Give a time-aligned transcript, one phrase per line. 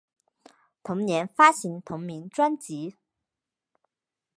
[0.81, 2.97] 同年发行同名专辑。